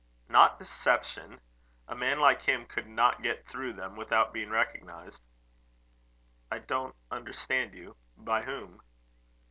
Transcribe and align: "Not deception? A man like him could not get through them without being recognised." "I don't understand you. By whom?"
"Not 0.27 0.57
deception? 0.57 1.39
A 1.87 1.95
man 1.95 2.19
like 2.19 2.41
him 2.41 2.65
could 2.65 2.87
not 2.87 3.21
get 3.21 3.47
through 3.47 3.73
them 3.73 3.95
without 3.95 4.33
being 4.33 4.49
recognised." 4.49 5.21
"I 6.51 6.57
don't 6.57 6.95
understand 7.11 7.75
you. 7.75 7.95
By 8.17 8.41
whom?" 8.41 8.81